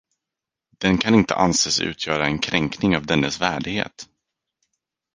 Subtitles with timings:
[0.81, 4.07] Den kan inte anses utgöra en kränkning av dennes värdighet.